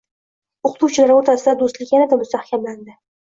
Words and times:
O‘qituvchilari 0.69 1.17
o‘rtasida 1.17 1.53
do‘stlik 1.61 1.93
yanada 1.97 2.19
mustahkamlandi. 2.23 2.99